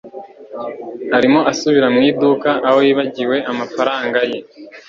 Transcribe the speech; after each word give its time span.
Arimo 1.17 1.39
asubira 1.51 1.87
mu 1.93 1.99
iduka 2.09 2.49
aho 2.67 2.79
yibagiwe 2.85 3.37
amafaranga 3.51 4.19
ye 4.31 4.39